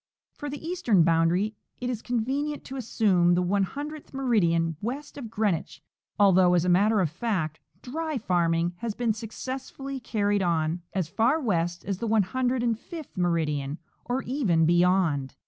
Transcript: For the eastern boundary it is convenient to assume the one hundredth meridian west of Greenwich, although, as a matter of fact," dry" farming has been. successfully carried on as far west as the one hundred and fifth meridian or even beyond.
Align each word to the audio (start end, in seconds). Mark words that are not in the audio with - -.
For 0.33 0.49
the 0.49 0.67
eastern 0.67 1.03
boundary 1.03 1.53
it 1.79 1.87
is 1.87 2.01
convenient 2.01 2.63
to 2.63 2.75
assume 2.75 3.35
the 3.35 3.43
one 3.43 3.61
hundredth 3.61 4.15
meridian 4.15 4.75
west 4.81 5.15
of 5.15 5.29
Greenwich, 5.29 5.83
although, 6.19 6.55
as 6.55 6.65
a 6.65 6.69
matter 6.69 7.01
of 7.01 7.11
fact," 7.11 7.59
dry" 7.83 8.17
farming 8.17 8.73
has 8.77 8.95
been. 8.95 9.13
successfully 9.13 9.99
carried 9.99 10.41
on 10.41 10.81
as 10.91 11.07
far 11.07 11.39
west 11.39 11.85
as 11.85 11.99
the 11.99 12.07
one 12.07 12.23
hundred 12.23 12.63
and 12.63 12.79
fifth 12.79 13.15
meridian 13.15 13.77
or 14.05 14.23
even 14.23 14.65
beyond. 14.65 15.35